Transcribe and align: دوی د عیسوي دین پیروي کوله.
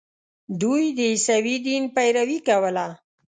دوی 0.61 0.83
د 0.97 0.99
عیسوي 1.11 1.55
دین 1.65 1.83
پیروي 1.95 2.39
کوله. 2.47 2.87